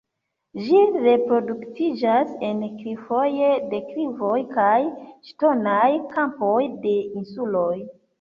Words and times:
Ĝi 0.67 0.77
reproduktiĝas 1.01 2.31
en 2.47 2.63
klifoj, 2.79 3.25
deklivoj 3.73 4.39
kaj 4.55 4.71
ŝtonaj 5.29 5.85
kampoj 6.15 6.57
de 6.87 6.95
insuloj. 7.21 7.71